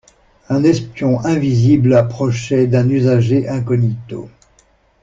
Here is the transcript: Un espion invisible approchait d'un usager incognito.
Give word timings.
Un 0.49 0.63
espion 0.63 1.23
invisible 1.25 1.93
approchait 1.93 2.65
d'un 2.65 2.89
usager 2.89 3.47
incognito. 3.47 4.29